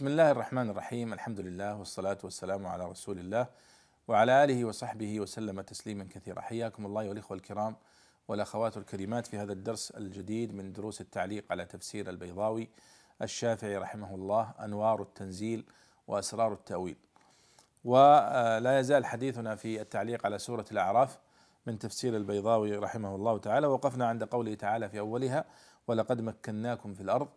[0.00, 1.12] بسم الله الرحمن الرحيم.
[1.12, 3.46] الحمد لله والصلاة والسلام على رسول الله
[4.08, 6.40] وعلى آله وصحبه وسلم تسليما كثيرا.
[6.40, 7.76] حياكم الله والإخوة الكرام
[8.28, 12.68] والأخوات الكريمات في هذا الدرس الجديد من دروس التعليق على تفسير البيضاوي
[13.22, 15.64] الشافعي رحمه الله أنوار التنزيل
[16.08, 16.96] وأسرار التأويل.
[17.84, 21.18] ولا يزال حديثنا في التعليق على سورة الأعراف
[21.66, 23.66] من تفسير البيضاوي رحمه الله تعالى.
[23.66, 25.44] وقفنا عند قوله تعالى في أولها
[25.86, 27.28] ولقد مكناكم في الأرض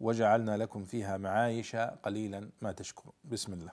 [0.00, 3.12] وجعلنا لكم فيها معايش قليلا ما تشكرون.
[3.24, 3.72] بسم الله.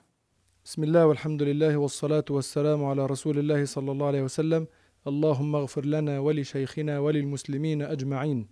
[0.64, 4.66] بسم الله والحمد لله والصلاة والسلام على رسول الله صلى الله عليه وسلم.
[5.06, 8.48] اللهم اغفر لنا ولشيخنا وللمسلمين أجمعين.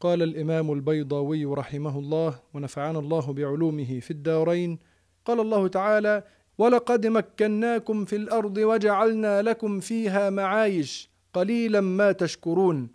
[0.00, 4.78] قال الإمام البيضاوي رحمه الله ونفعنا الله بعلومه في الدارين
[5.24, 6.24] قال الله تعالى
[6.58, 12.88] ولقد مكناكم في الأرض وجعلنا لكم فيها معايش قليلا ما تشكرون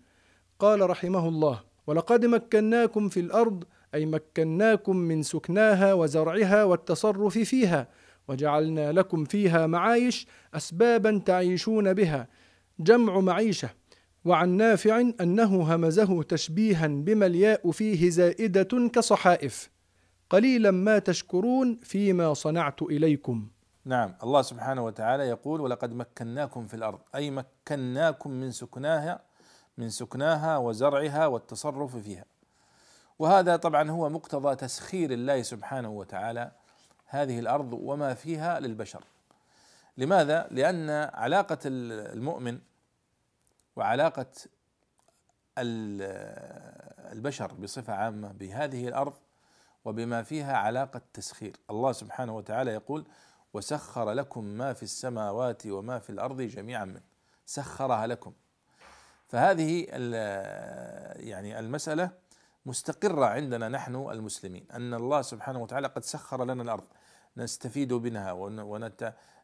[0.60, 3.64] قال رحمه الله ولقد مكناكم في الأرض
[3.98, 7.88] أي مكناكم من سكناها وزرعها والتصرف فيها
[8.28, 12.28] وجعلنا لكم فيها معايش أسبابا تعيشون بها.
[12.80, 13.70] جمع معيشة.
[14.26, 19.70] وعن نافع أنه همزه تشبيها بما الياء فيه زائدة كصحائف.
[20.30, 23.48] قليلا ما تشكرون فيما صنعت إليكم.
[23.86, 24.14] نعم.
[24.24, 27.00] الله سبحانه وتعالى يقول ولقد مكناكم في الأرض.
[27.16, 29.22] أي مكناكم من سكناها
[29.78, 32.26] من سكناها وزرعها والتصرف فيها.
[33.20, 36.52] وهذا طبعا هو مقتضى تسخير الله سبحانه وتعالى
[37.06, 39.04] هذه الأرض وما فيها للبشر.
[39.98, 42.60] لماذا؟ لأن علاقة المؤمن
[43.76, 44.26] وعلاقة
[47.12, 49.14] البشر بصفة عامة بهذه الأرض
[49.86, 51.56] وبما فيها علاقة تسخير.
[51.70, 53.06] الله سبحانه وتعالى يقول
[53.54, 57.02] وسخر لكم ما في السماوات وما في الأرض جميعا منه.
[57.46, 58.34] سخرها لكم.
[59.28, 59.86] فهذه
[61.20, 62.10] يعني المسألة
[62.68, 66.84] مستقرة عندنا نحن المسلمين أن الله سبحانه وتعالى قد سخر لنا الأرض.
[67.38, 68.32] نستفيد منها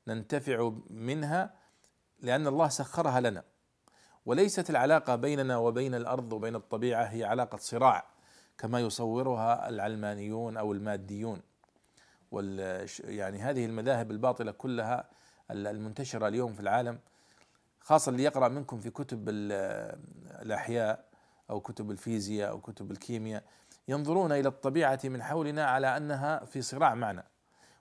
[0.07, 1.53] وننتفع منها
[2.19, 3.43] لأن الله سخرها لنا.
[4.25, 8.05] وليست العلاقة بيننا وبين الأرض وبين الطبيعة هي علاقة صراع
[8.57, 11.41] كما يصورها العلمانيون أو الماديون.
[12.31, 15.09] وال يعني هذه المذاهب الباطلة كلها
[15.51, 16.99] المنتشرة اليوم في العالم
[17.79, 21.12] خاصة اللي يقرأ منكم في كتب الأحياء
[21.49, 23.43] أو كتب الفيزياء أو كتب الكيمياء
[23.87, 27.23] ينظرون إلى الطبيعة من حولنا على أنها في صراع معنا.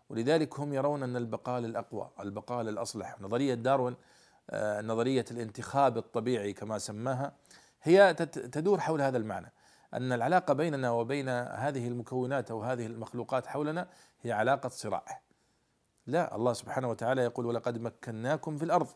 [0.08, 3.20] ولذلك هم يرون أن البقاء الأقوى البقاء الأصلح.
[3.20, 3.96] نظرية داروين
[4.80, 7.32] نظرية الانتخاب الطبيعي كما سماها
[7.82, 9.52] هي تدور حول هذا المعنى.
[9.94, 13.88] أن العلاقة بيننا وبين هذه المكونات أو هذه المخلوقات حولنا
[14.22, 15.22] هي علاقة صراع.
[16.06, 18.88] لا الله سبحانه وتعالى يقول ولقد مكناكم في الأرض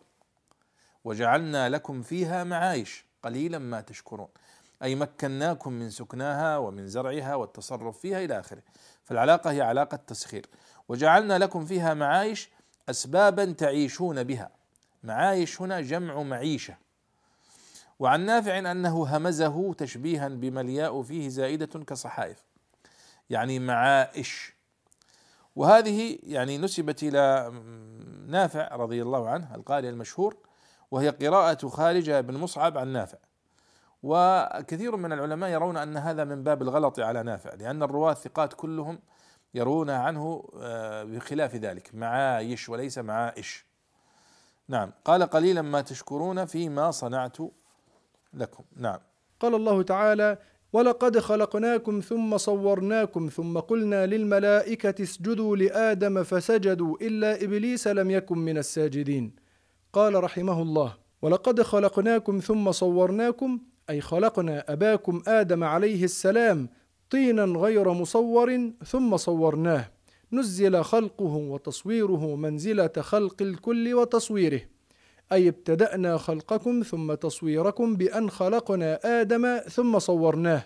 [1.05, 4.29] وجعلنا لكم فيها معايش قليلا ما تشكرون.
[4.83, 8.63] أي مكناكم من سكناها ومن زرعها والتصرف فيها إلى آخره.
[9.05, 10.47] فالعلاقة هي علاقة تسخير.
[10.89, 12.51] وجعلنا لكم فيها معايش
[12.89, 14.51] اسبابا تعيشون بها.
[15.03, 16.77] معايش هنا جمع معيشة.
[17.99, 22.45] وعن نافع أنه همزه تشبيها بما الياء فيه زائدة كصحائف.
[23.31, 24.57] يعني معائش
[25.57, 27.53] وهذه يعني نسبت إلى
[28.27, 30.37] نافع رضي الله عنه القارئ المشهور
[30.91, 33.19] وهي قراءة خارجة بن مصعب عن نافع.
[34.07, 38.99] وكثير من العلماء يرون أن هذا من باب الغلط على نافع لأن الرواة الثقات كلهم
[39.55, 40.45] يرون عنه
[41.05, 43.67] بخلاف ذلك معايش وليس معائش
[44.69, 44.91] نعم.
[45.05, 47.37] قال قليلا ما تشكرون فيما صنعت
[48.35, 48.65] لكم.
[48.77, 48.99] نعم.
[49.41, 50.39] قال الله تعالى
[50.73, 58.59] ولقد خلقناكم ثم صورناكم ثم قلنا للملائكة اسجدوا لآدم فسجدوا إلا إبليس لم يكن من
[58.59, 59.37] الساجدين.
[59.93, 63.61] قال رحمه الله ولقد خلقناكم ثم صورناكم
[63.91, 66.69] أي خلقنا أباكم آدم عليه السلام
[67.11, 69.91] طينا غير مصور ثم صورناه.
[70.33, 74.61] نزل خلقه وتصويره منزلة خلق الكل وتصويره.
[75.33, 80.65] أي ابتدأنا خلقكم ثم تصويركم بأن خلقنا آدم ثم صورناه.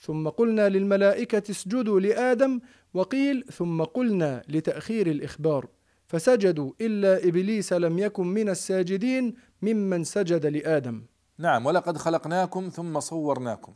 [0.00, 2.60] ثم قلنا للملائكة اسجدوا لآدم
[2.94, 5.68] وقيل ثم قلنا لتأخير الإخبار.
[6.06, 11.02] فسجدوا إلا إبليس لم يكن من الساجدين ممن سجد لآدم.
[11.40, 13.74] نعم ولقد خلقناكم ثم صورناكم.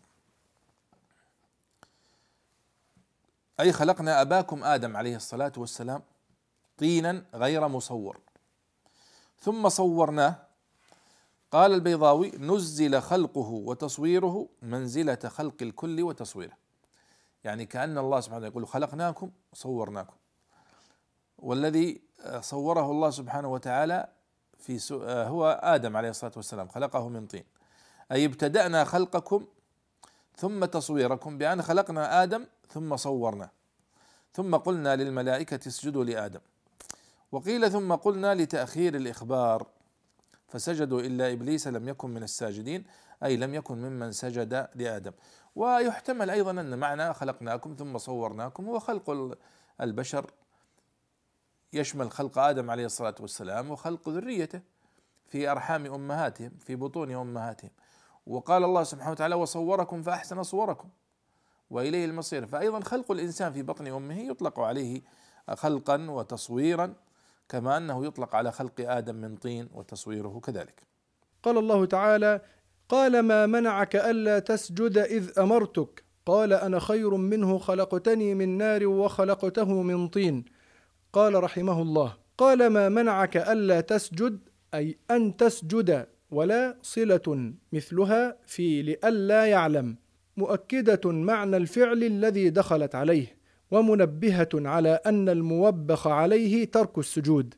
[3.61, 6.03] أي خلقنا أباكم آدم عليه الصلاة والسلام
[6.79, 8.21] طينا غير مصور.
[9.41, 10.37] ثم صورناه.
[11.51, 16.57] قال البيضاوي نزل خلقه وتصويره منزلة خلق الكل وتصويره.
[17.45, 20.17] يعني كأن الله سبحانه يقول خلقناكم صورناكم.
[21.39, 22.03] والذي
[22.41, 24.09] صوره الله سبحانه وتعالى
[24.65, 24.79] في
[25.29, 27.45] هو آدم عليه الصلاة والسلام خلقه من طين.
[28.13, 29.47] أي ابتدأنا خلقكم
[30.37, 33.51] ثم تصويركم بأن خلقنا آدم ثم صورناه
[34.33, 36.41] ثم قلنا للملائكة اسجدوا لآدم.
[37.33, 39.67] وقيل ثم قلنا لتأخير الإخبار
[40.49, 42.85] فسجدوا إلا إبليس لم يكن من الساجدين
[43.25, 45.13] أي لم يكن ممن سجد لآدم.
[45.57, 49.37] ويحتمل أيضا أن معنى خلقناكم ثم صورناكم هو خلق
[49.81, 50.31] البشر
[51.75, 54.61] يشمل خلق آدم عليه الصلاة والسلام وخلق ذريته
[55.27, 57.71] في أرحام أمهاتهم في بطون أمهاتهم.
[58.27, 60.89] وقال الله سبحانه وتعالى وصوركم فأحسن صوركم
[61.71, 62.47] وإليه المصير.
[62.47, 65.03] فأيضا خلق الإنسان في بطن أمه يطلق عليه
[65.55, 66.95] خلقا وتصويرا
[67.49, 70.83] كما أنه يطلق على خلق آدم من طين وتصويره كذلك.
[71.43, 72.41] قال الله تعالى
[72.89, 79.83] قال ما منعك ألا تسجد إذ أمرتك؟ قال أنا خير منه خلقتني من نار وخلقته
[79.83, 80.45] من طين.
[81.15, 84.39] قال رحمه الله قال ما منعك ألا تسجد؟
[84.75, 89.97] أي أن تسجد ولا صلة مثلها في لئلا يعلم.
[90.37, 93.37] مؤكدة معنى الفعل الذي دخلت عليه
[93.71, 97.55] ومنبهة على أن الموبخ عليه ترك السجود.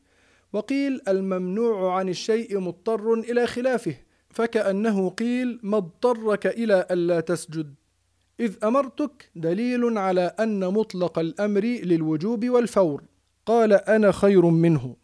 [0.52, 3.94] وقيل الممنوع عن الشيء مضطر إلى خلافه
[4.30, 7.74] فكأنه قيل ما اضطرك إلى ألا تسجد.
[8.40, 13.02] إذ أمرتك دليل على أن مطلق الأمر للوجوب والفور.
[13.46, 14.96] قال أنا خير منه.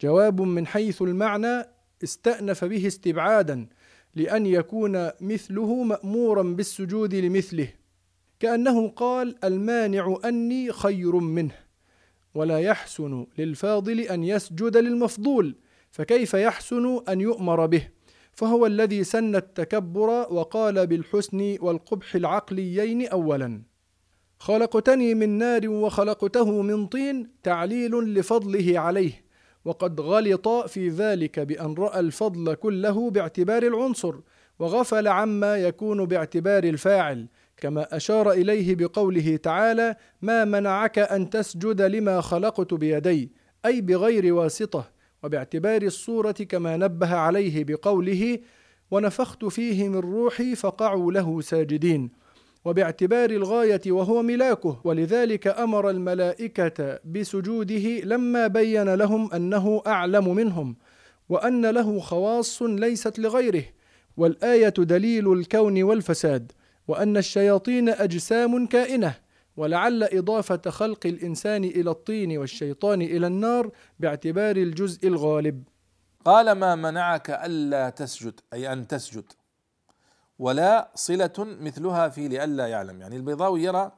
[0.00, 1.64] جواب من حيث المعنى
[2.04, 3.66] استأنف به استبعادا
[4.14, 7.68] لأن يكون مثله مأمورا بالسجود لمثله
[8.40, 11.54] كأنه قال المانع أني خير منه
[12.34, 15.56] ولا يحسن للفاضل أن يسجد للمفضول
[15.90, 17.88] فكيف يحسن أن يؤمر به؟
[18.32, 23.62] فهو الذي سن التكبر وقال بالحسن والقبح العقليين أولا.
[24.40, 29.24] خلقتني من نار وخلقته من طين تعليل لفضله عليه
[29.64, 34.14] وقد غلط في ذلك بأن رأى الفضل كله باعتبار العنصر
[34.58, 37.26] وغفل عما يكون باعتبار الفاعل
[37.56, 43.32] كما أشار إليه بقوله تعالى: ما منعك أن تسجد لما خلقت بيدي،
[43.66, 44.90] أي بغير واسطة،
[45.22, 48.38] وباعتبار الصورة كما نبه عليه بقوله:
[48.90, 52.10] ونفخت فيه من روحي فقعوا له ساجدين،
[52.64, 60.76] وباعتبار الغاية وهو ملاكه، ولذلك أمر الملائكة بسجوده لما بين لهم أنه أعلم منهم،
[61.28, 63.64] وأن له خواص ليست لغيره،
[64.16, 66.52] والآية دليل الكون والفساد.
[66.88, 69.14] وأن الشياطين أجسام كائنة.
[69.56, 73.70] ولعل إضافة خلق الإنسان إلى الطين والشيطان إلى النار
[74.00, 75.62] باعتبار الجزء الغالب.
[76.24, 79.24] قال ما منعك ألا تسجد أي أن تسجد؟
[80.40, 83.00] ولا صلة مثلها في لئلا يعلم.
[83.00, 83.92] يعني البيضاوي يرى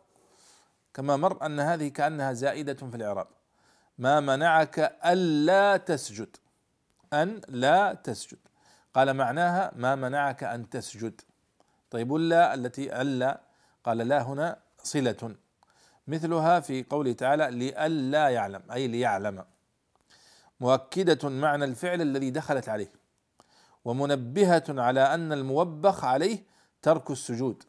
[0.94, 3.26] كما مر أن هذه كأنها زائدة في الإعراب.
[3.98, 6.36] ما منعك ألا تسجد.
[7.12, 8.38] أن لا تسجد.
[8.94, 11.20] قال معناها ما منعك أن تسجد.
[11.90, 13.40] طيب ولا التي ألا
[13.84, 15.36] قال لا هنا صلة.
[16.08, 19.44] مثلها في قوله تعالى لئلا يعلم أي ليعلم.
[20.60, 23.01] مؤكدة معنى الفعل الذي دخلت عليه.
[23.84, 26.44] ومنبهة على أن الموبخ عليه
[26.82, 27.64] ترك السجود.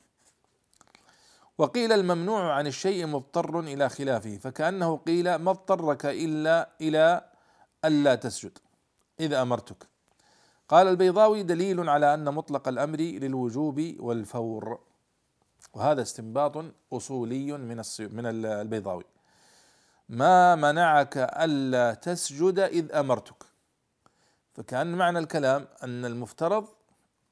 [1.58, 7.30] وقيل الممنوع عن الشيء مضطر إلى خلافه فكأنه قيل ما اضطرك إلا إلى
[7.86, 8.58] ألا تسجد.
[9.20, 9.88] إذا أمرتك.
[10.70, 14.80] قال البيضاوي دليل على أن مطلق الأمر للوجوب والفور.
[15.74, 19.04] وهذا استنباط أصولي من من البيضاوي.
[20.10, 23.53] ما منعك ألا تسجد إذ أمرتك.
[24.54, 26.68] فكان معنى الكلام أن المفترض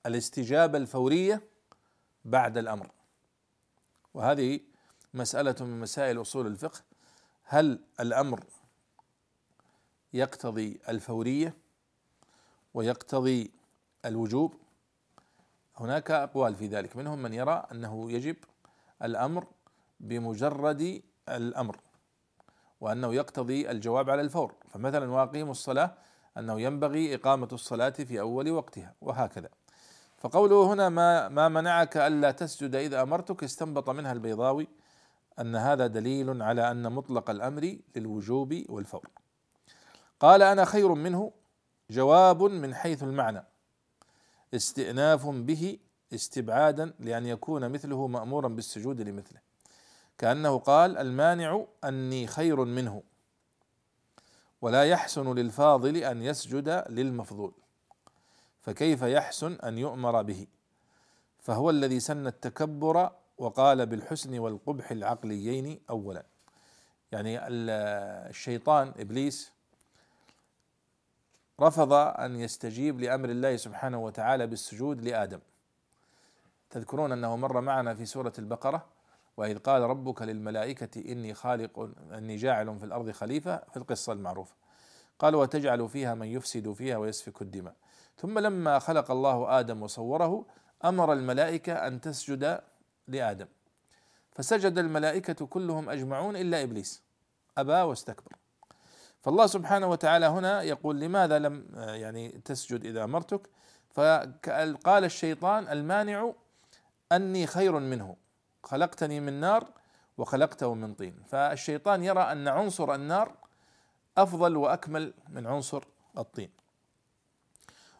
[0.05, 1.41] الاستجابة الفورية
[2.25, 2.91] بعد الأمر.
[4.13, 4.59] وهذه
[5.13, 6.79] مسألة من مسائل أصول الفقه.
[7.43, 8.43] هل الأمر
[10.13, 11.53] يقتضي الفورية
[12.73, 13.51] ويقتضي
[14.05, 14.55] الوجوب؟
[15.77, 16.95] هناك أقوال في ذلك.
[16.95, 18.35] منهم من يرى أنه يجب
[19.03, 19.47] الأمر
[19.99, 21.79] بمجرد الأمر
[22.81, 24.55] وأنه يقتضي الجواب على الفور.
[24.69, 25.97] فمثلا وأقيموا الصلاة
[26.37, 29.49] أنه ينبغي إقامة الصلاة في أول وقتها وهكذا.
[30.17, 34.67] فقوله هنا ما ما منعك ألا تسجد اذا أمرتك استنبط منها البيضاوي
[35.39, 39.09] أن هذا دليل على أن مطلق الأمر للوجوب والفور.
[40.19, 41.31] قال أنا خير منه
[41.89, 43.43] جواب من حيث المعنى.
[44.53, 45.77] استئناف به
[46.13, 49.39] استبعادا لأن يكون مثله مأمورا بالسجود لمثله.
[50.17, 53.03] كأنه قال المانع أني خير منه.
[54.61, 57.53] ولا يحسن للفاضل أن يسجد للمفضول.
[58.61, 60.47] فكيف يحسن أن يؤمر به؟
[61.39, 66.23] فهو الذي سن التكبر وقال بالحسن والقبح العقليين أولا.
[67.11, 69.51] يعني الشيطان إبليس
[71.61, 75.39] رفض أن يستجيب لأمر الله سبحانه وتعالى بالسجود لآدم.
[76.69, 78.85] تذكرون أنه مر معنا في سورة البقرة
[79.37, 81.79] وإذ قال ربك للملائكة إني خالق
[82.13, 84.55] إني جاعل في الأرض خليفة في القصة المعروفة.
[85.19, 87.75] قال وتجعل فيها من يفسد فيها ويسفك الدماء.
[88.17, 90.45] ثم لما خلق الله آدم وصوره
[90.85, 92.61] أمر الملائكة أن تسجد
[93.07, 93.47] لآدم.
[94.31, 97.03] فسجد الملائكة كلهم أجمعون إلا إبليس.
[97.57, 98.35] أبى واستكبر.
[99.21, 103.49] فالله سبحانه وتعالى هنا يقول لماذا لم يعني تسجد إذا أمرتك؟
[103.89, 106.33] فقال الشيطان المانع
[107.11, 108.15] أني خير منه.
[108.63, 109.67] خلقتني من نار
[110.17, 111.23] وخلقته من طين.
[111.27, 113.35] فالشيطان يرى أن عنصر النار
[114.17, 115.83] أفضل وأكمل من عنصر
[116.17, 116.49] الطين.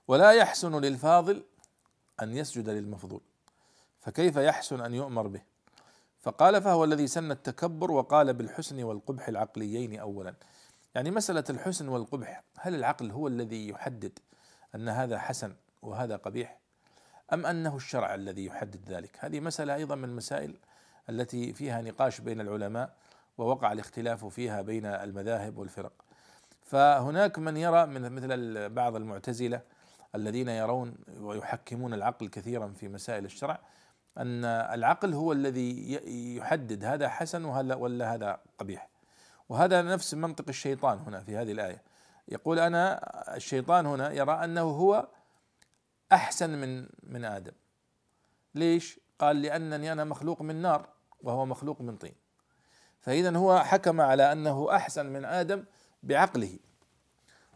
[0.08, 1.44] ولا يحسن للفاضل
[2.22, 3.22] أن يسجد للمفضول.
[4.00, 5.41] فكيف يحسن أن يؤمر به؟
[6.20, 10.36] فقال فهو الذي سن التكبر وقال بالحسن والقبح العقليين أولا.
[10.96, 14.20] يعني مسألة الحسن والقبح هل العقل هو الذي يحدد
[14.75, 16.61] أن هذا حسن وهذا قبيح؟
[17.33, 20.55] أم أنه الشرع الذي يحدد ذلك؟ هذه مسألة أيضا من المسائل
[21.09, 22.93] التي فيها نقاش بين العلماء
[23.38, 25.91] ووقع الاختلاف فيها بين المذاهب والفرق.
[26.63, 29.61] فهناك من يرى من مثل بعض المعتزلة
[30.15, 33.59] الذين يرون ويحكمون العقل كثيرا في مسائل الشرع
[34.17, 35.93] أن العقل هو الذي
[36.38, 38.89] يحدد هذا حسن ولا هذا قبيح.
[39.50, 41.81] وهذا نفس منطق الشيطان هنا في هذه الآية.
[42.27, 43.01] يقول أنا
[43.35, 45.07] الشيطان هنا يرى أنه هو
[46.13, 47.51] أحسن من من آدم.
[48.56, 50.89] ليش؟ قال لأنني أنا مخلوق من نار
[51.24, 52.15] وهو مخلوق من طين.
[53.00, 55.63] فإذا هو حكم على أنه أحسن من آدم
[56.03, 56.60] بعقله.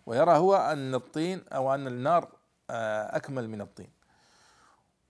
[0.06, 2.30] ويرى هو أن الطين أو أن النار
[2.70, 3.90] آه، أكمل من الطين.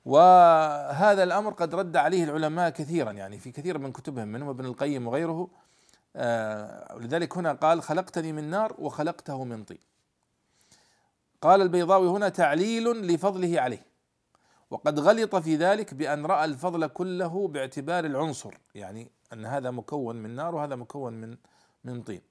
[0.06, 5.08] وهذا الأمر قد رد عليه العلماء كثيرا يعني في كثير من كتبهم منهم ابن القيم
[5.08, 5.50] وغيره
[6.16, 9.95] آه، لذلك هنا قال خلقتني من نار وخلقته من طين.
[11.42, 13.86] قال البيضاوي هنا تعليل لفضله عليه.
[14.70, 20.36] وقد غلط في ذلك بأن رأى الفضل كله باعتبار العنصر يعني أن هذا مكون من
[20.36, 21.38] نار وهذا مكون من
[21.84, 22.22] من طين.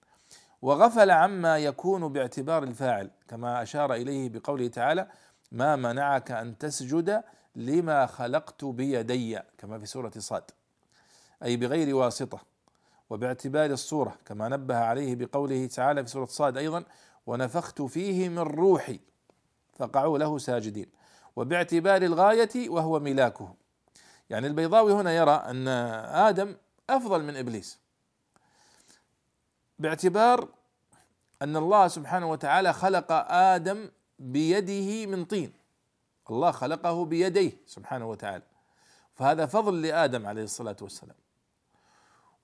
[0.63, 5.09] وغفل عما يكون باعتبار الفاعل كما أشار إليه بقوله تعالى
[5.53, 7.23] ما منعك أن تسجد
[7.57, 10.51] لما خلقت بيدي كما في سورة صاد.
[11.43, 12.55] أي بغير واسطة.
[13.11, 16.85] وباعتبار الصورة كما نبه عليه بقوله تعالى في سورة صاد أيضا
[17.27, 19.01] ونفخت فيه من روحي.
[19.79, 20.87] فقعوا له ساجدين.
[21.37, 23.55] وباعتبار الغاية وهو ملاكه.
[24.31, 25.69] يعني البيضاوي هنا يرى أن
[26.09, 26.57] آدم
[26.91, 27.79] أفضل من إبليس.
[29.79, 30.49] باعتبار
[31.43, 35.53] أن الله سبحانه وتعالى خلق آدم بيده من طين.
[36.31, 38.43] الله خلقه بيديه سبحانه وتعالى.
[39.15, 41.17] فهذا فضل لآدم عليه الصلاة والسلام.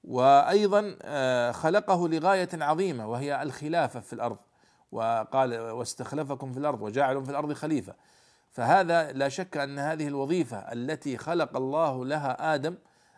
[0.05, 4.39] وأيضا آه، خلقه لغاية عظيمة وهي الخلافة في الأرض.
[4.92, 7.94] وقال واستخلفكم في الأرض وجعل في الأرض خليفة.
[8.50, 12.76] فهذا لا شك أن هذه الوظيفة التي خلق الله لها آدم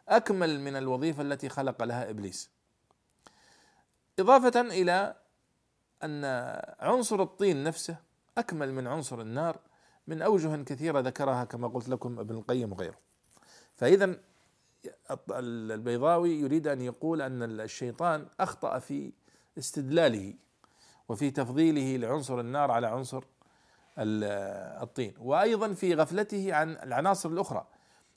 [0.08, 2.50] أكمل من الوظيفة التي خلق لها إبليس.
[4.18, 5.16] إضافة إلى
[6.04, 6.24] أن
[6.80, 7.96] عنصر الطين نفسه
[8.38, 9.60] أكمل من عنصر النار
[10.06, 12.98] من أوجه كثيرة ذكرها كما قلت لكم ابن القيم وغيره.
[13.74, 14.16] فإذا
[15.30, 19.12] البيضاوي يريد أن يقول أن الشيطان أخطأ في
[19.58, 20.34] استدلاله.
[21.12, 23.24] وفي تفضيله لعنصر النار على عنصر
[23.98, 27.66] الطين وأيضا في غفلته عن العناصر الأخرى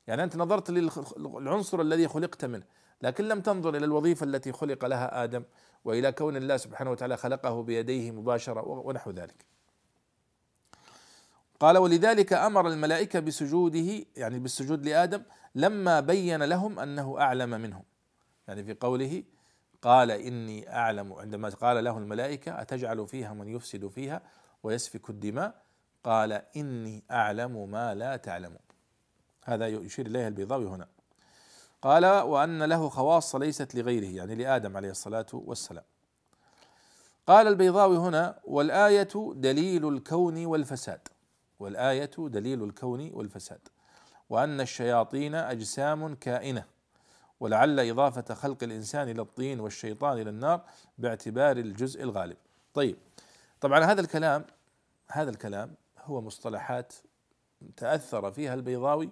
[0.08, 2.64] يعني أنت نظرت للعنصر الذي خلقت منه
[3.02, 5.44] لكن لم تنظر إلى الوظيفة التي خلق لها آدم
[5.86, 9.46] وإلى كون الله سبحانه وتعالى خلقه بيديه مباشرة ونحو ذلك.
[11.60, 15.24] قال ولذلك أمر الملائكة بسجوده يعني بالسجود لآدم
[15.56, 17.84] لما بين لهم أنه أعلم منهم.
[18.48, 19.24] يعني في قوله
[19.82, 24.22] قال إني أعلم عندما قال له الملائكة أتجعل فيها من يفسد فيها
[24.64, 25.62] ويسفك الدماء؟
[26.04, 28.60] قال إني أعلم ما لا تعلمون
[29.46, 30.88] هذا يشير إليه البيضاوي هنا.
[31.82, 35.84] قال وأن له خواص ليست لغيره يعني لآدم عليه الصلاة والسلام.
[37.28, 41.08] قال البيضاوي هنا والآية دليل الكون والفساد.
[41.60, 43.68] والآية دليل الكون والفساد.
[44.30, 46.75] وأن الشياطين أجسام كائنة.
[47.40, 50.62] ولعل إضافة خلق الإنسان إلى الطين والشيطان إلى النار
[50.98, 52.38] باعتبار الجزء الغالب.
[52.74, 52.98] طيب
[53.62, 54.46] طبعا هذا الكلام
[55.12, 55.74] هذا الكلام
[56.04, 56.94] هو مصطلحات
[57.78, 59.10] تأثر فيها البيضاوي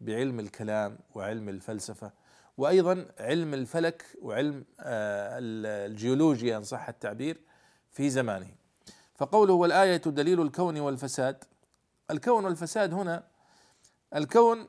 [0.00, 2.12] بعلم الكلام وعلم الفلسفة
[2.56, 5.38] وأيضا علم الفلك وعلم آه،
[5.86, 7.40] الجيولوجيا إن صح التعبير
[7.90, 8.48] في زمانه.
[9.14, 11.44] فقوله والآية دليل الكون والفساد
[12.10, 13.24] الكون والفساد هنا
[14.14, 14.66] الكون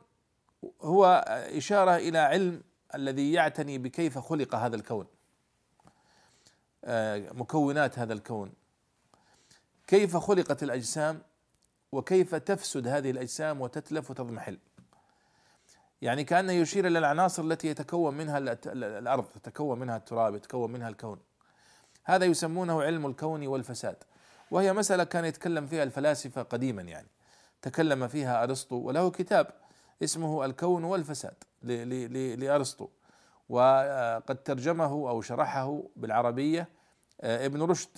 [0.82, 1.26] هو
[1.58, 2.62] إشارة إلى علم
[2.96, 5.08] الذي يعتني بكيف خلق هذا الكون.
[6.86, 8.54] آه، مكونات هذا الكون.
[9.88, 11.22] كيف خلقت الأجسام
[11.92, 14.58] وكيف تفسد هذه الأجسام وتتلف وتضمحل.
[16.02, 18.38] يعني كأنه يشير إلى العناصر التي يتكون منها
[18.74, 21.20] الأرض يتكون منها التراب يتكون منها الكون.
[22.04, 24.04] هذا يسمونه علم الكون والفساد.
[24.52, 27.08] وهي مسألة كان يتكلم فيها الفلاسفة قديما يعني.
[27.62, 29.48] تكلم فيها أرسطو وله كتاب
[30.04, 31.44] اسمه الكون والفساد.
[31.64, 32.88] لأرسطو.
[33.50, 36.70] وقد ترجمه أو شرحه بالعربية
[37.22, 37.98] آه، ابن رشد.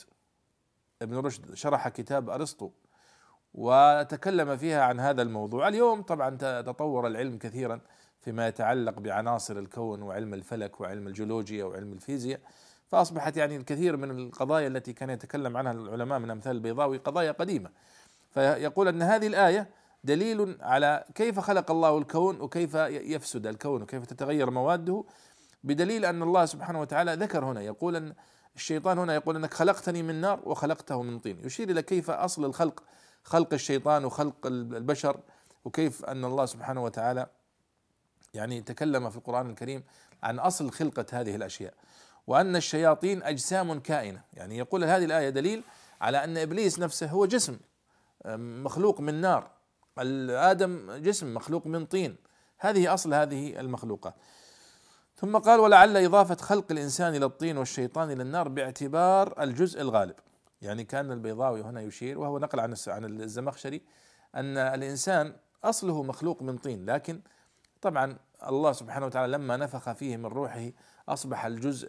[1.01, 2.69] ابن رشد شرح كتاب أرسطو
[3.53, 5.67] وتكلم فيها عن هذا الموضوع.
[5.67, 7.81] اليوم طبعا تطور العلم كثيرا
[8.19, 12.39] فيما يتعلق بعناصر الكون وعلم الفلك وعلم الجيولوجيا وعلم الفيزياء.
[12.87, 17.69] فأصبحت يعني الكثير من القضايا التي كان يتكلم عنها العلماء من أمثال البيضاوي قضايا قديمة.
[18.29, 19.69] فيقول أن هذه الآية
[20.03, 25.03] دليل على كيف خلق الله الكون وكيف يفسد الكون وكيف تتغير مواده
[25.63, 28.13] بدليل أن الله سبحانه وتعالى ذكر هنا يقول أن
[28.55, 31.46] الشيطان هنا يقول أنك خلقتني من نار وخلقته من طين.
[31.46, 32.84] يشير إلى كيف أصل الخلق
[33.24, 35.20] خلق الشيطان وخلق البشر
[35.65, 37.27] وكيف أن الله سبحانه وتعالى
[38.34, 39.84] يعني تكلم في القرآن الكريم
[40.24, 41.74] عن أصل خلقة هذه الأشياء.
[42.27, 44.22] وأن الشياطين أجسام كائنة.
[44.34, 45.63] يعني يقول هذه الآية دليل
[46.01, 47.58] على أن إبليس نفسه هو جسم
[48.36, 49.51] مخلوق من نار.
[49.98, 52.15] آدم جسم مخلوق من طين.
[52.60, 54.15] هذه أصل هذه المخلوقات
[55.15, 60.15] ثم قال ولعل إضافة خلق الإنسان إلى الطين والشيطان إلى النار باعتبار الجزء الغالب.
[60.62, 63.81] يعني كان البيضاوي هنا يشير وهو نقل عن عن الزمخشري
[64.36, 66.86] أن الإنسان أصله مخلوق من طين.
[66.86, 67.21] لكن
[67.81, 68.17] طبعا
[68.48, 70.71] الله سبحانه وتعالى لما نفخ فيه من روحه
[71.10, 71.88] أصبح الجزء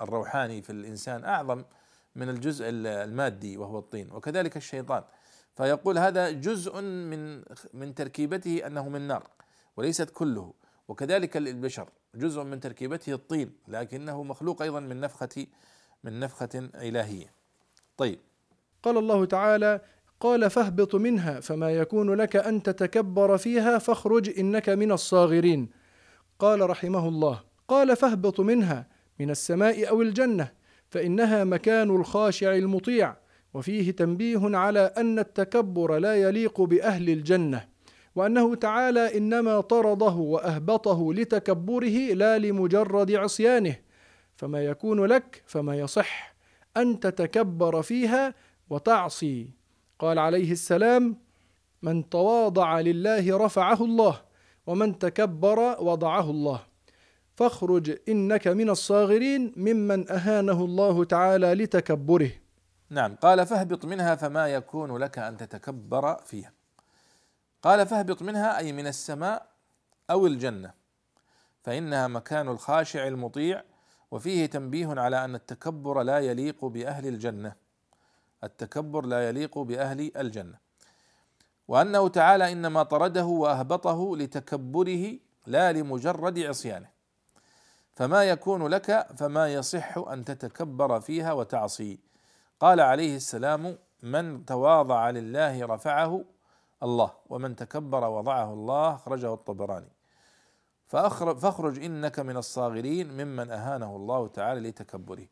[0.00, 1.64] الروحاني في الإنسان أعظم
[2.16, 4.12] من الجزء المادي وهو الطين.
[4.12, 5.02] وكذلك الشيطان.
[5.56, 7.42] فيقول هذا جزء من
[7.74, 9.28] من تركيبته أنه من نار
[9.76, 10.52] وليست كله
[10.88, 15.46] وكذلك البشر جزء من تركيبته الطين لكنه مخلوق أيضا من نفخة
[16.04, 17.32] من نفخة إلهية.
[17.96, 18.18] طيب.
[18.82, 19.80] قال الله تعالى:
[20.20, 25.70] قال فاهبط منها فما يكون لك أن تتكبر فيها فاخرج إنك من الصاغرين.
[26.38, 28.86] قال رحمه الله: قال فاهبط منها
[29.18, 30.52] من السماء أو الجنة
[30.90, 33.16] فإنها مكان الخاشع المطيع
[33.54, 37.68] وفيه تنبيه على أن التكبر لا يليق بأهل الجنة
[38.14, 43.76] وأنه تعالى إنما طرده وأهبطه لتكبره لا لمجرد عصيانه
[44.36, 46.34] فما يكون لك فما يصح
[46.76, 48.34] أن تتكبر فيها
[48.70, 49.50] وتعصي.
[49.98, 51.16] قال عليه السلام
[51.82, 54.20] من تواضع لله رفعه الله
[54.66, 56.60] ومن تكبر وضعه الله.
[57.36, 62.30] فاخرج إنك من الصاغرين ممن أهانه الله تعالى لتكبره.
[62.90, 63.16] نعم.
[63.16, 66.52] قال فاهبط منها فما يكون لك أن تتكبر فيها.
[67.62, 69.46] قال فاهبط منها أي من السماء
[70.10, 70.74] أو الجنة
[71.62, 73.62] فإنها مكان الخاشع المطيع
[74.10, 77.52] وفيه تنبيه على أن التكبر لا يليق بأهل الجنة.
[78.44, 80.58] التكبر لا يليق بأهل الجنة.
[81.68, 86.88] وأنه تعالى إنما طرده وأهبطه لتكبره لا لمجرد عصيانه.
[87.94, 92.09] فما يكون لك فما يصح أن تتكبر فيها وتعصي.
[92.60, 96.24] قال عليه السلام من تواضع لله رفعه
[96.82, 99.92] الله ومن تكبر وضعه الله أخرجه الطبراني.
[100.88, 105.26] فاخرج إنك من الصاغرين ممن أهانه الله تعالى لتكبره.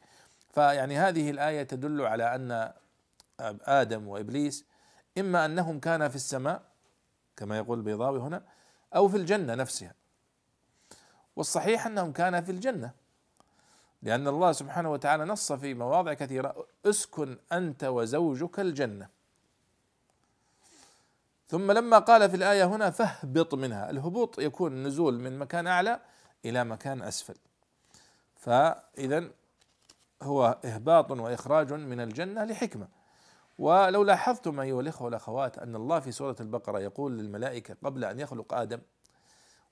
[0.51, 2.73] فيعني هذه الآية تدل على أن
[3.63, 4.65] آدم وإبليس
[5.19, 6.63] إما أنهم كانا في السماء
[7.37, 8.43] كما يقول البيضاوي هنا
[8.97, 9.95] أو في الجنة نفسها.
[11.37, 12.91] والصحيح أنهم كانا في الجنة.
[14.03, 16.67] لأن الله سبحانه وتعالى نص في مواضع كثيرة.
[16.87, 19.09] أسكن أنت وزوجك الجنة.
[21.49, 23.91] ثم لما قال في الآية هنا فاهبط منها.
[23.91, 26.01] الهبوط يكون نزول من مكان أعلى
[26.45, 27.35] إلى مكان أسفل.
[28.37, 29.31] فإذا
[30.23, 32.89] هو إهباط وإخراج من الجنة لحكمة.
[33.59, 38.55] ولو لاحظتم أيها الإخوة والأخوات أن الله في سورة البقرة يقول للملائكة قبل أن يخلق
[38.55, 38.81] آدم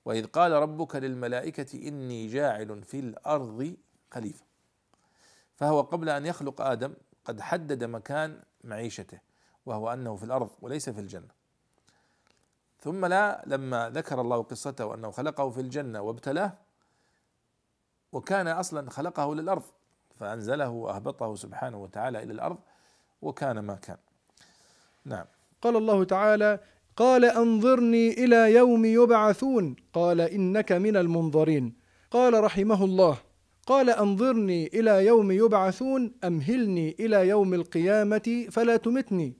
[0.05, 3.75] وإذ قال ربك للملائكة إني جاعل في الأرض
[4.11, 4.43] خليفة.
[5.55, 6.93] فهو قبل أن يخلق آدم
[7.25, 9.19] قد حدد مكان معيشته
[9.65, 11.37] وهو أنه في الأرض وليس في الجنة.
[12.79, 16.53] ثم لا لما ذكر الله قصته أنه خلقه في الجنة وابتلاه
[18.11, 19.63] وكان أصلا خلقه للأرض
[20.19, 22.57] فأنزله وأهبطه سبحانه وتعالى إلى الأرض
[23.21, 23.97] وكان ما كان.
[25.05, 25.25] نعم.
[25.61, 26.59] قال الله تعالى
[26.95, 31.75] قال أنظرني إلى يوم يبعثون قال إنك من المنظرين.
[32.11, 33.17] قال رحمه الله
[33.67, 39.33] قال أنظرني إلى يوم يبعثون امهلني إلى يوم القيامة فلا تمتني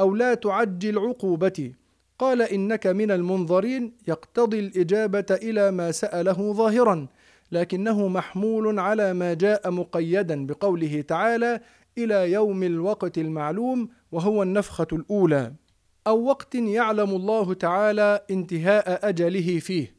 [0.00, 1.74] أو لا تعجل عقوبتي.
[2.18, 7.06] قال إنك من المنظرين يقتضي الإجابة إلى ما سأله ظاهرا
[7.52, 11.60] لكنه محمول على ما جاء مقيدا بقوله تعالى
[11.98, 15.52] إلى يوم الوقت المعلوم وهو النفخة الأولى.
[16.06, 19.94] أو وقت يعلم الله تعالى انتهاء أجله فيه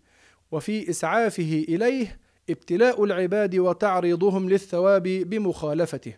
[0.51, 2.20] وفي إسعافه إليه
[2.51, 6.17] ابتلاء العباد وتعريضهم للثواب بمخالفته.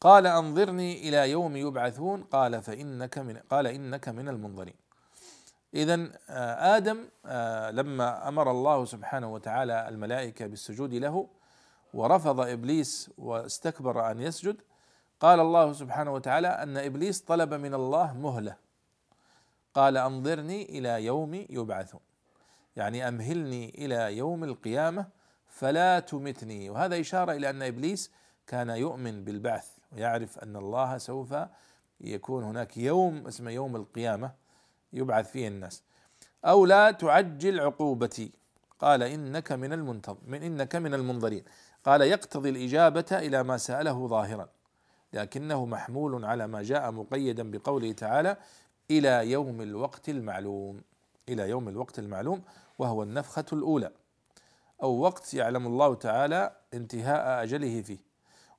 [0.00, 2.22] قال انظرني إلى يوم يبعثون.
[2.22, 4.74] قال فإنك من قال إنك من المنظرين.
[5.74, 11.28] اذا آه، آدم آه، لما أمر الله سبحانه وتعالى الملائكة بالسجود له
[11.94, 14.56] ورفض إبليس واستكبر أن يسجد
[15.20, 18.56] قال الله سبحانه وتعالى أن إبليس طلب من الله مهلة.
[19.74, 22.00] قال انظرني إلى يوم يبعثون.
[22.76, 25.06] يعني أمهلني إلى يوم القيامة
[25.54, 26.70] فلا تمتني.
[26.70, 28.10] وهذا إشارة إلى أن إبليس
[28.46, 31.34] كان يؤمن بالبعث ويعرف أن الله سوف
[32.00, 34.32] يكون هناك يوم اسمه يوم القيامة
[34.92, 35.82] يبعث فيه الناس.
[36.44, 38.30] أو لا تعجل عقوبتي.
[38.78, 41.44] قال إنك من المنتظر من إنك من المنظرين.
[41.84, 44.48] قال يقتضي الإجابة إلى ما سأله ظاهرا.
[45.12, 48.36] لكنه محمول على ما جاء مقيدا بقوله تعالى
[48.90, 50.80] إلى يوم الوقت المعلوم.
[51.28, 52.42] إلى يوم الوقت المعلوم
[52.78, 53.90] وهو النفخة الأولى.
[54.84, 57.98] أو وقت يعلم الله تعالى انتهاء أجله فيه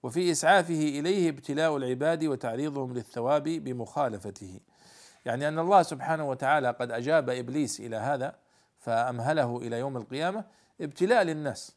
[0.03, 4.59] وفي إسعافه إليه ابتلاء العباد وتعريضهم للثواب بمخالفته.
[5.25, 8.35] يعني أن الله سبحانه وتعالى قد أجاب إبليس إلى هذا
[8.79, 10.45] فأمهله إلى يوم القيامة
[10.81, 11.75] ابتلاء للناس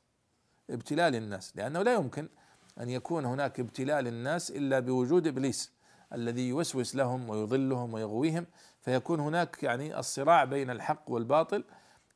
[0.71, 2.29] ابتلاء للناس لأنه لا يمكن
[2.81, 5.73] أن يكون هناك ابتلاء للناس إلا بوجود إبليس
[6.13, 8.47] الذي يوسوس لهم ويضلهم ويغويهم
[8.81, 11.65] فيكون هناك يعني الصراع بين الحق والباطل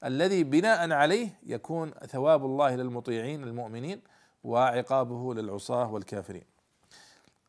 [0.05, 4.01] الذي بناء عليه يكون ثواب الله للمطيعين المؤمنين
[4.45, 6.45] وعقابه للعصاة والكافرين.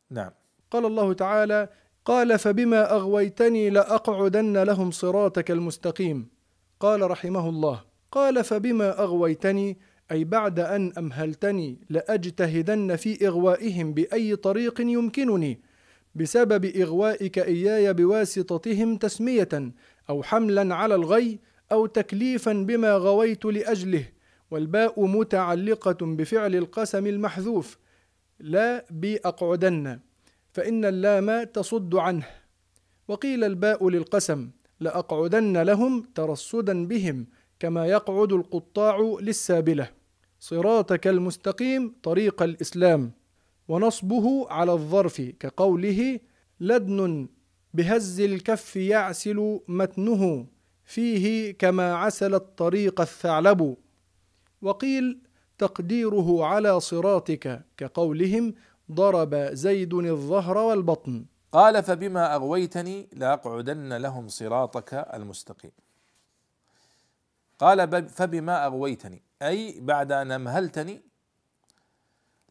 [0.10, 0.32] نعم.
[0.72, 1.70] قال الله تعالى:
[2.06, 6.28] قال فبما أغويتني لأقعدن لهم صراطك المستقيم.
[6.80, 9.78] قال رحمه الله: قال فبما أغويتني
[10.12, 15.62] أي بعد أن أمهلتني لأجتهدن في إغوائهم بأي طريق يمكنني
[16.16, 19.72] بسبب إغوائك إياي بواسطتهم تسمية
[20.10, 21.40] أو حملا على الغي
[21.74, 24.06] أو تكليفا بما غويت لأجله
[24.52, 27.78] والباء متعلقة بفعل القسم المحذوف.
[28.40, 30.00] لا باقعدن
[30.52, 32.26] فإن اللام تصد عنه.
[33.08, 37.28] وقيل الباء للقسم لأقعدن لهم ترصدا بهم
[37.60, 39.90] كما يقعد القطاع للسابلة.
[40.40, 43.12] صراطك المستقيم طريق الإسلام.
[43.68, 46.20] ونصبه على الظرف كقوله
[46.60, 47.28] لدن
[47.74, 50.48] بهز الكف يعسل متنه.
[50.86, 53.78] فيه كما عسل الطريق الثعلب
[54.62, 55.20] وقيل
[55.58, 58.54] تقديره على صراطك كقولهم
[58.92, 61.26] ضرب زيد الظهر والبطن.
[61.52, 65.72] قال فبما أغويتني لأقعدن لهم صراطك المستقيم.
[67.60, 71.02] قال فبما أغويتني أي بعد أن أمهلتني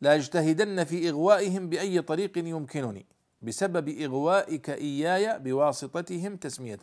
[0.01, 3.07] لأجتهدن في إغوائهم بأي طريق يمكنني
[3.43, 6.79] بسبب إغوائك إياي بواسطتهم تسميه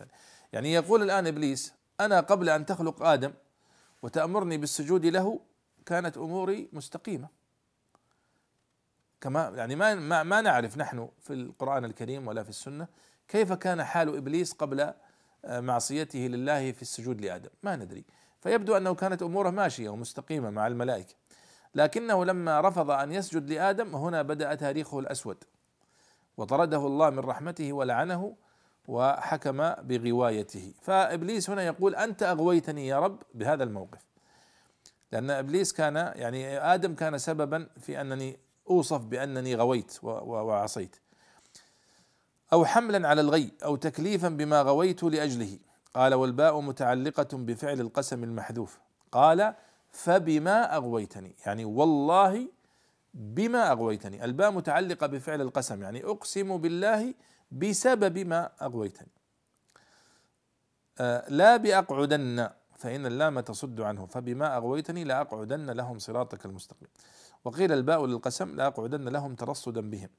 [0.54, 3.34] يعني يقول الآن إبليس أنا قبل أن تخلق آدم
[4.02, 5.40] وتأمرني بالسجود له
[5.86, 7.28] كانت أموري مستقيمة.
[9.22, 12.88] كما يعني ما ما, ما نعرف نحن في القرآن الكريم ولا في السنة
[13.28, 14.94] كيف كان حال إبليس قبل
[15.46, 17.50] آه، معصيته لله في السجود لآدم.
[17.64, 18.06] ما ندري.
[18.42, 21.16] فيبدو أنه كانت أموره ماشية ومستقيمة مع الملائكة.
[21.76, 25.44] لكنه لما رفض أن يسجد لآدم هنا بدأ تاريخه الأسود.
[26.38, 28.36] وطرده الله من رحمته ولعنه
[28.90, 30.74] وحكم بغوايته.
[30.82, 34.02] فإبليس هنا يقول أنت أغويتني يا رب بهذا الموقف.
[35.12, 40.96] لأن إبليس كان يعني آدم كان سببا في أنني أوصف بأنني غويت وعصيت.
[42.54, 45.60] أو حملا على الغي أو تكليفا بما غويت لأجله.
[45.94, 48.80] قال والباء متعلقة بفعل القسم المحذوف.
[49.12, 49.54] قال
[49.92, 52.48] فبما أغويتني يعني والله
[53.14, 54.26] بما أغويتني.
[54.26, 57.14] الباء متعلقة بفعل القسم يعني أقسم بالله
[57.52, 59.08] بسبب ما أغويتني.
[61.00, 66.88] آه لا بأقعدن فإن اللام تصد عنه فبما أغويتني لأقعدن لهم صراطك المستقيم.
[67.46, 70.10] وقيل الباء للقسم لأقعدن لهم ترصدا بهم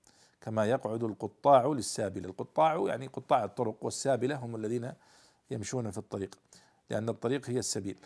[0.40, 2.24] كما يقعد القطاع للسابل.
[2.24, 4.92] القطاع يعني قطاع الطرق والسابلة هم الذين
[5.50, 6.38] يمشون في الطريق
[6.90, 7.96] لأن الطريق هي السبيل.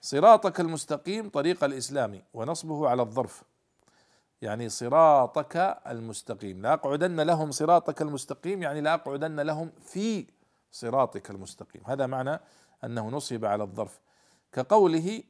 [0.00, 3.42] صراطك المستقيم طريق الإسلام ونصبه على الظرف
[4.42, 6.62] يعني صراطك المستقيم.
[6.62, 10.26] لاقعدن لهم صراطك المستقيم يعني لاقعدن لهم في
[10.72, 11.82] صراطك المستقيم.
[11.86, 12.40] هذا معنى
[12.84, 14.00] أنه نصب على الظرف.
[14.52, 15.22] كقوله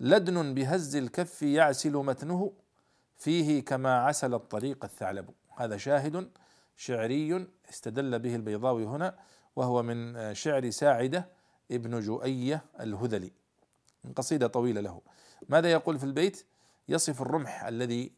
[0.00, 2.52] لدن بهز الكف يعسل متنه
[3.16, 5.30] فيه كما عسل الطريق الثعلب.
[5.56, 6.30] هذا شاهد
[6.76, 9.14] شعري استدل به البيضاوي هنا
[9.56, 11.28] وهو من شعر ساعدة
[11.70, 13.32] ابن جؤية الهذلي.
[14.16, 15.00] قصيدة طويلة له.
[15.48, 16.46] ماذا يقول في البيت؟
[16.90, 18.12] يصف الرمح الذي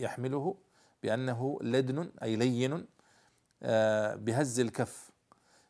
[0.00, 0.56] يحمله
[1.02, 2.86] بأنه لدن أي لين
[3.62, 5.10] آه، بهز الكف.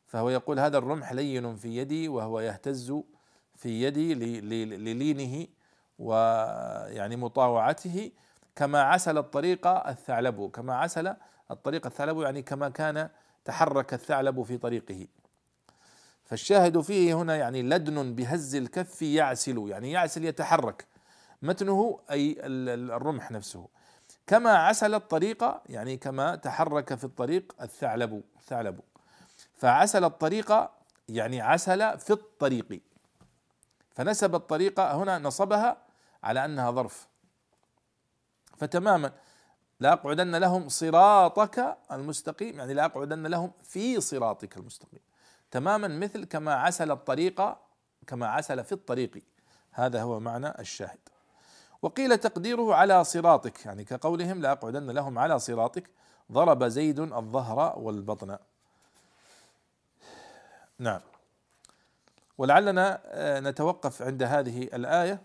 [0.07, 2.93] فهو يقول هذا الرمح لين في يدي وهو يهتز
[3.57, 5.47] في يدي للينه
[5.99, 8.11] ويعني مطاوعته
[8.57, 10.51] كما عسل الطريق الثعلب.
[10.51, 11.15] كما عسل
[11.51, 13.09] الطريق الثعلب يعني كما كان
[13.45, 15.07] تحرك الثعلب في طريقه.
[16.25, 20.96] فالشاهد فيه هنا يعني لدن بهز الكف يعسل يعني يعسل يتحرك.
[21.43, 23.69] متنه أي الرمح نفسه.
[24.27, 28.81] كما عسل الطريق يعني كما تحرك في الطريق الثعلب الثعلب
[29.57, 30.71] فعسل الطريق
[31.09, 32.81] يعني عسل في الطريق.
[33.95, 35.77] فنسب الطريقة هنا نصبها
[36.23, 37.09] على أنها ظرف.
[38.57, 39.13] فتماما.
[39.81, 45.01] لأقعدن لهم صراطك المستقيم يعني لأقعدن لهم في صراطك المستقيم.
[45.51, 47.57] تماما مثل كما عسل الطريق
[48.07, 49.23] كما عسل في الطريق.
[49.71, 50.99] هذا هو معنى الشاهد.
[51.83, 55.91] وقيل تقديره على صراطك يعني كقولهم لأقعدن لهم على صراطك
[56.33, 58.39] ضرب زيد الظهر والبطن.
[60.79, 61.01] نعم.
[62.39, 65.23] ولعلنا آه، نتوقف عند هذه الآية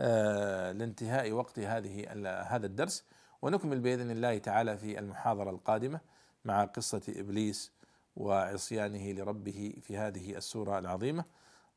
[0.00, 2.06] آه، لانتهاء وقت هذه
[2.48, 3.04] هذا الدرس
[3.42, 6.00] ونكمل بإذن الله تعالى في المحاضرة القادمة
[6.44, 7.72] مع قصة إبليس
[8.16, 11.24] وعصيانه لربه في هذه السورة العظيمة.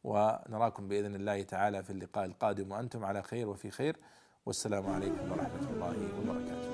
[0.04, 3.98] ونراكم بإذن الله تعالى في اللقاء القادم وأنتم على خير وفي خير
[4.46, 6.70] والسلام عليكم ورحمة الله وبركاته.